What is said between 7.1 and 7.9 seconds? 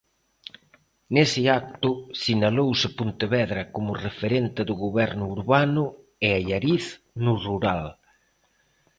no rural.